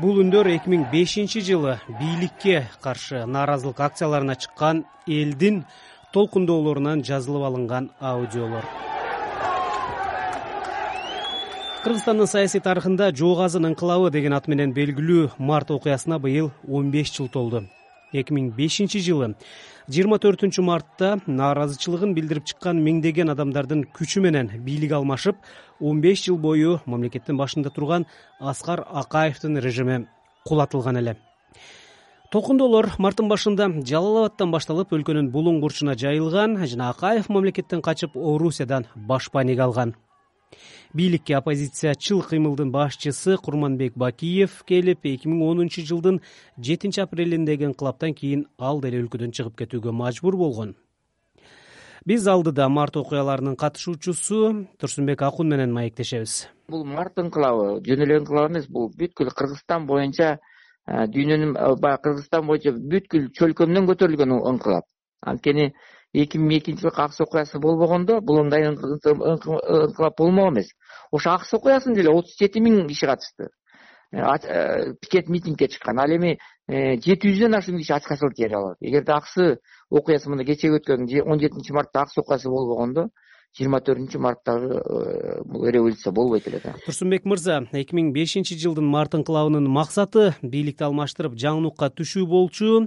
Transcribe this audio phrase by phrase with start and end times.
[0.00, 5.64] бул үндөр эки миң бешинчи жылы бийликке каршы нааразылык акцияларына чыккан элдин
[6.14, 8.64] толкундоолорунан жазылып алынган аудиолор.
[11.84, 17.12] Кыргызстандын саясий тарыхында жоо казын ыңкылабы деген ат менен белгилүү март окуясына быйыл он беш
[17.16, 17.64] жыл толду
[18.12, 19.34] эки миң бешинчи жылы.
[19.90, 25.36] жыйырма төртүнчү мартта нааразычылыгын билдирип чыккан миңдеген адамдардын күчү менен бийлик алмашып
[25.80, 28.06] он беш жыл бою мамлекеттин башында турган
[28.40, 30.06] аскар акаевдин режими
[30.44, 31.16] кулатылган эле.
[32.30, 38.86] Толкундоолор марттын башында жалал абадтан башталып өлкөнүн булуң бурчуна жайылган жана акаев мамлекеттен качып орусиядан
[38.94, 39.96] башпаанек алган
[40.94, 46.18] бийликке оппозициячыл кыймылдын башчысы курманбек бакиев келип эки миң онунчу жылдын
[46.58, 50.74] жетинчи апрелиндеги ыңкылаптан кийин ал деле өлкөдөн чыгып кетүүгө мажбур болгон.
[52.06, 56.48] Биз алдыда март окуяларынын катышуучусу турсунбек акун менен маектешебиз.
[56.68, 60.38] Бул март ыңкылабы жөн эле ыңкылап эмес бул бүткүл кыргызстан боюнча
[60.88, 64.88] дүйнөнүн баягы кыргызстан боюнча бүткүл чөлкөмдөн көтөрүлгөн ыңкылап
[65.20, 65.70] анткени
[66.12, 70.72] эки миң экинчи жылкы акс окуясы болбогондо бул мындай ыңкылап болмок эмес.
[71.12, 73.50] Ошо акс окуясында деле отуз жети миң киши катышты.
[74.12, 76.00] Э, э, пикет митингге чыккан.
[76.00, 78.76] Ал эми э, жети жүздөн ашуун киши ачкачылык жибере алат.
[78.80, 83.10] Эгерде аксы окуясы мына кечеги өткөн он жетинчи мартта акс окуясы болбогондо
[83.58, 86.74] жыйырма төртүнчү марттагы э, бул революция болбойт эле да.
[86.84, 92.86] Турсунбек мырза эки миң бешинчи жылдын март ыңкылабынын максаты бийликти алмаштырып жаңынукка түшүү болчу.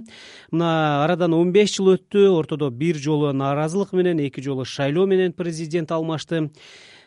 [0.50, 5.36] Мына арадан он беш жыл өттү ортодо бир жолу нааразылык менен эки жолу шайлоо менен
[5.36, 6.48] президент алмашты.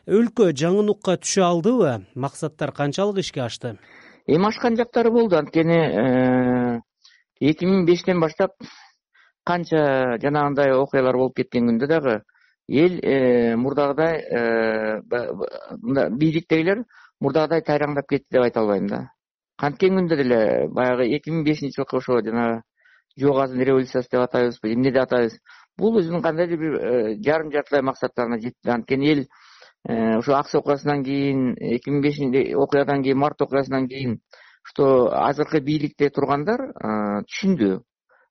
[0.06, 2.06] Өлкө жаңынукка түшө алдыбы?
[2.14, 3.78] Максаттар канчалык ишке ашты?
[4.28, 5.42] Эми ашкан жактары болду.
[5.42, 6.80] Анткени э,
[7.42, 8.54] эки миң бештен баштап
[9.44, 12.20] канча жанагындай окуялар болуп кеткен күндө дагы
[12.68, 15.02] эл э, мурдагыдай э,
[16.12, 16.84] бийликтегилер
[17.22, 19.12] мурдагыдай тайраңдап кетти деп айта албайм да.
[19.58, 22.62] Канткен күндө деле баягы эки миң бешинчи жылкы ошо жанагы
[23.18, 25.40] жоо казын революциясы деп атайбызбы эмне деп атайбыз
[25.78, 28.70] бул өзүнүн кандайдыр бир э, жарым жартылай максаттарына жетти.
[28.70, 29.26] Анткени эл
[30.20, 34.20] ошо акс окуясынан кийин эки миң бешинчи окуядан кийин март окуясынан кийин
[34.64, 36.74] что азыркы бийликте тургандар
[37.32, 37.80] түшүндү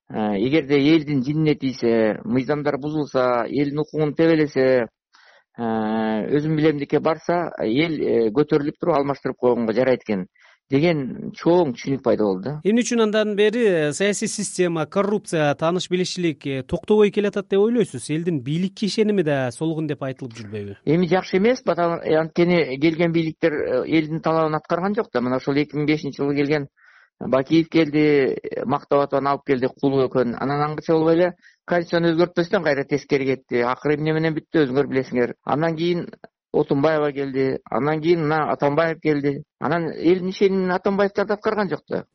[0.09, 4.87] эгерде элдин жинине тийсе мыйзамдар бузулса элдин укугун тебелесе
[5.57, 5.63] э,
[6.37, 10.27] өзүм билемдикке барса эл э, көтөрүлүп туруп алмаштырып койгонго жарайт экен
[10.71, 12.53] деген чоң түшүнүк пайда болду да.
[12.63, 18.09] Эмне үчүн андан бери саясий система коррупция тааныш билишчилик токтобой келатат деп ойлойсуз.
[18.09, 20.75] Элдин бийликке ишеними да солгун деп айтылып жүрбөйбү.
[20.85, 23.53] Эми жакшы эмес анткени келген бийликтер
[23.85, 25.21] элдин талабын аткарган жок да.
[25.21, 26.67] Мына ошол эки миң бешинчи жылы келген
[27.19, 31.31] бакиев келди мактап атып алып келди кулуу экен анан аңгыча болбой эле
[31.65, 33.61] конституцияны өзгөртпөстөн кайра тескери кетти.
[33.61, 35.33] Акыры эмне менен бүттү өзүңөр билесиңер.
[35.43, 36.05] Андан кийин
[36.53, 37.57] отунбаева келди.
[37.69, 39.43] Андан кийин мына атамбаев келди.
[39.59, 42.05] Анан элдин ишенимин атамбаевдер да аткарган жок да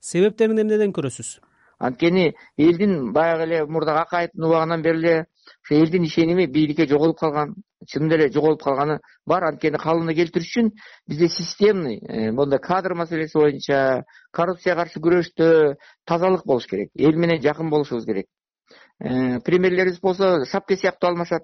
[0.00, 1.38] себептерин эмнеден көрөсүз?
[1.78, 5.26] Анткени элдин баягы эле мурдагы акаевдин убагынан бери эле
[5.64, 7.54] ошо элдин ишеними бийликке жоголуп калган
[7.88, 9.44] чынында эле жоголуп калганы бар.
[9.44, 10.70] Анткени калыбына келтириш үчүн
[11.08, 17.42] бизде системный э, моундай кадр маселеси боюнча коррупцияга каршы күрөштө тазалык болуш керек эл менен
[17.42, 18.26] жакын болушубуз керек.
[19.00, 21.42] Э, премьерлерибиз болсо шапке сыяктуу алмашат.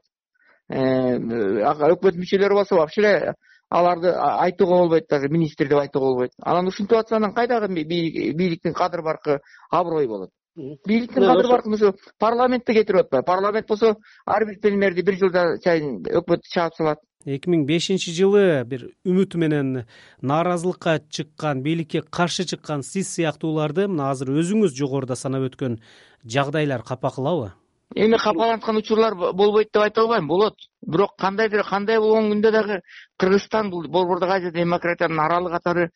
[0.69, 3.35] Э, өкмөт мүчөлөрү болсо вообще эле
[3.71, 6.33] аларды айтууга болбойт даже министр деп айтууга болбойт.
[6.43, 9.41] Анан ушинтип атса анан кайдагы бийликтин кадыр баркы
[9.71, 13.25] аброю болот бийликтин кадыр баркын ушу парламентте кетирип атпайбы.
[13.25, 13.97] Парламент болсо
[14.27, 16.99] ар бир премьерди бир жылда сайын өкмөттү чаап салат.
[17.27, 19.85] Эки миң бешинчи жылы бир үмүт менен
[20.23, 25.81] нааразылыкка чыккан бийликке каршы чыккан сиз сыяктууларды мына азыр өзүңүз жогоруда санап өткөн
[26.25, 27.53] жагдайлар капа кылабы
[27.95, 30.55] эми капаланткан учурлар болбойт деп айта албайм болот.
[30.87, 32.81] Бирок кандайдыр кандай болгон күндө дагы
[33.19, 35.91] кыргызстан бул борбордук азия демократиянын аралы катары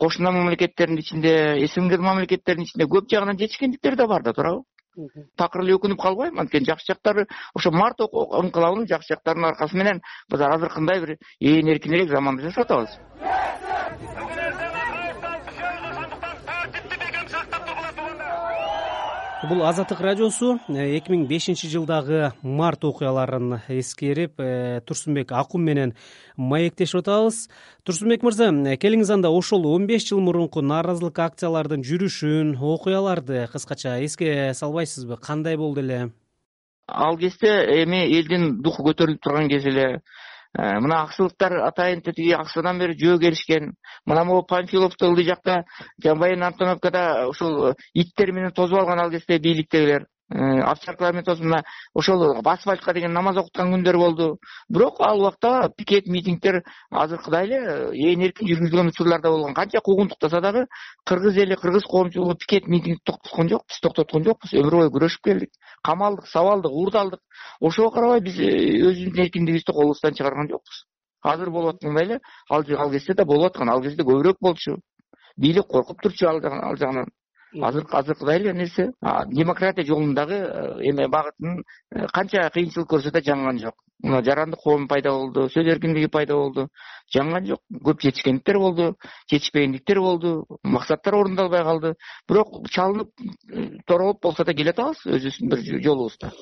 [0.00, 4.62] кошуна мамлекеттердин ичинде снг мамлекеттердин ичинде көп жагынан жетишкендиктери да бар да туурабы?
[5.36, 10.40] Такыр эле өкүнүп калбайм анткени жакшы жактары ошо март ыңкылабынын жакшы жактарынын аркасы менен биз
[10.40, 12.98] азыркындай бир ээн эркин элек заманда жашап атабыз
[19.48, 25.94] бул азаттык радиосу э, эки миң бешинчи жылдагы март окуяларын эскерип э, турсунбек акун менен
[26.36, 27.48] маектешип атабыз.
[27.82, 33.98] Турсунбек мырза э, келиңиз анда ошол он беш жыл мурунку нааразылык акциялардын жүрүшүн окуяларды кыскача
[34.04, 35.18] эске салбайсызбы?
[35.18, 36.12] Кандай болду эле?
[36.86, 40.02] Ал кезде эми элдин духу көтөрүлүп турган кез эле
[40.56, 43.72] мына аксылыктар атайын тиги аксыдан бери жөө келишкен.
[44.04, 45.64] Мына могу панфиловдо ылдый жакта
[46.04, 51.62] военный обстановкада ушул иттер менен тосуп алган ал кезде бийликтегилер менен тосуп мына
[51.94, 54.38] ошол асфальтка деген намаз окуткан күндөр болду.
[54.68, 57.58] Бирок ал убакта пикет митингдер азыркыдай эле
[57.92, 59.54] ээн эркин жүргүзүлгөн учурлар да болгон.
[59.54, 60.66] Канча куугунтуктаса дагы
[61.04, 64.52] кыргыз эли кыргыз коомчулугу пикет митингди токтоткон жок биз токтоткон жокпуз.
[64.52, 65.50] Өмүр бою күрөшүп келдик.
[65.82, 67.20] Камалдык сабалдык уурдалдык
[67.60, 70.86] ошого карабай биз өзүбүздүн эркиндигибизди колубуздан чыгарган жокпуз.
[71.22, 74.78] Азыр болуп аткандай эле ал кезде да болуп аткан ал кезде көбүрөөк болчу.
[75.36, 77.06] Бийлик коркуп турчу ал жагынан
[77.60, 78.92] азыр азыркыдай эле нерсе?
[79.28, 83.74] Демократия жолундагы э, эме багытын э, канча кыйынчылык көрсө да жанган жок.
[84.02, 86.68] Мына жарандык коом пайда болду сөз эркиндиги пайда болду.
[87.12, 87.60] Жанган жок.
[87.72, 88.96] Көп жетишкендиктер болду
[89.30, 90.46] жетишпегендиктер болду.
[90.62, 91.94] Максаттар орундалбай калды.
[92.28, 93.10] Бирок чалынып
[93.50, 96.32] э, торолуп болсо да келатабыз өзүбүздүн бир жолубузда.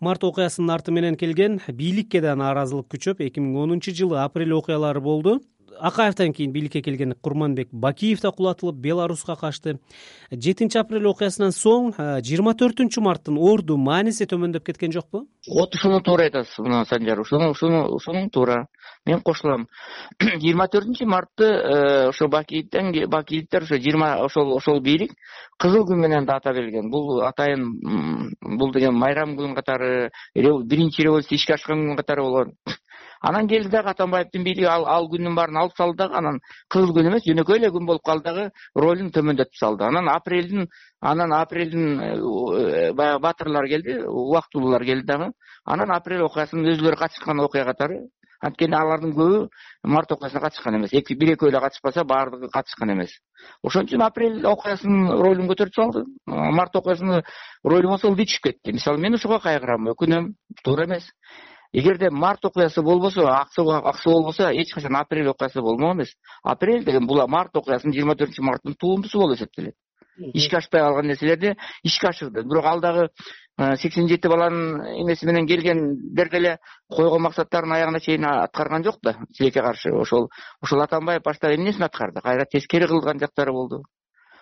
[0.00, 5.00] Март окуясынын арты менен келген бийликке да нааразылык күчөп эки миң онунчу жылы апрель окуялары
[5.00, 5.40] болду
[5.80, 9.78] акаевден кийин бийликке келген курманбек бакиев да кулатылып беларуска качты
[10.30, 15.26] жетинчи апрель окуясынан соң жыйырма төртүнчү марттын орду мааниси төмөндөп кеткен жокпу?
[15.48, 18.66] Вот ушуну туура айтасыз мына санжар ушуну ушуну ушуну туура.
[19.06, 19.66] Мен кошулам
[20.20, 25.12] жыйырма төртүнчү мартты э, ошо бакиевден бакиевдер ошо жыйырма ошол ошол бийлик
[25.58, 27.70] кызыл күн менен да ата берген бул атайын
[28.58, 32.52] бул деген майрам күн катары биринчи революция ишке ашкан күн катары болгон
[33.20, 37.24] анан келди дагы атамбаевдин бийлиги ал күндүн баарын алып салды дагы анан кызыл күн эмес
[37.26, 39.84] жөнөкөй эле күн болуп калды дагы ролун төмөндөтүп салды.
[39.84, 40.68] Анан апрелдин
[41.00, 45.30] анан апрелдин э, баягы баатырлар келди убактылуулар келди дагы.
[45.64, 48.06] Анан апрель окуясынын өзүлөрү катышкан окуя катары
[48.40, 49.48] анткени алардын көбү
[49.84, 50.90] март окуясына катышкан эмес.
[50.92, 53.12] Бир экөө эле катышпаса баардыгы катышкан эмес.
[53.62, 56.04] Ошон үчүн апрель окуясынын ролун көтөрүп салды.
[56.26, 57.24] Март окуясынын
[57.64, 58.72] ролу болсо ылдый түшүп кетти.
[58.72, 60.34] Мисалы мен ошого кайгырам өкүнөм
[60.64, 61.08] туура эмес
[61.72, 66.14] эгерде март окуясы болбосо аксы болбосо эч качан апрель окуясы болмок эмес.
[66.42, 69.74] Апрель деген бул март окуясынын жыйырма төртүнчү марттын туундусу болуп эсептелет.
[70.18, 72.42] Ишке ашпай калган нерселерди ишке ашырды.
[72.42, 73.10] Бирок ал дагы
[73.58, 76.58] э, сексен жети баланын эмеси менен келгендер деле
[76.88, 79.16] койгон максаттарын аягына чейин аткарган жок да.
[79.36, 80.30] Тилекке каршы ошол
[80.62, 82.20] ошол атамбаев баштап эмнесин аткарды?
[82.20, 83.82] Кайра тескери кылган жактары болду.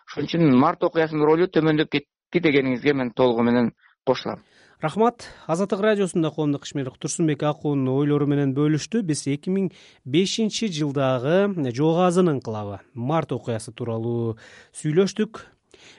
[0.07, 3.73] Ошон үчүн март окуясынын ролу төмөндөп кетти дегениңизге мен толугу менен
[4.07, 4.45] кошулам
[4.85, 5.25] рахмат.
[5.47, 9.71] Азаттык радиосунда коомдук ишмер турсунбек акуунун ойлору менен бөлүштү биз эки миң
[10.05, 14.37] бешинчи жылдагы жоо казын ыңкылабы март окуясы тууралуу
[14.77, 15.41] сүйлөштүк.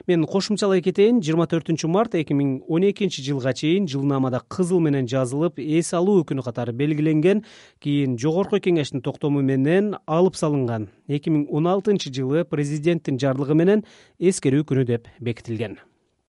[0.06, 5.10] Мен кошумчалай кетейин жыйырма төртүнчү март эки миң он экинчи жылга чейин жылнаамада кызыл менен
[5.10, 7.42] жазылып эс алуу күнү катары белгиленген
[7.82, 13.84] кийин жогорку кеңештин токтому менен алып салынган эки миң он алтынчы жылы президенттин жарлыгы менен
[14.18, 15.78] эскерүү күнү деп бекитилген